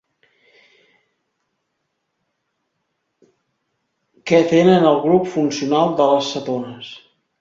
Que 4.31 4.41
tenen 4.55 4.89
el 4.93 4.99
grup 5.05 5.29
funcional 5.35 5.95
de 6.01 6.09
les 6.15 6.33
cetones. 6.35 6.91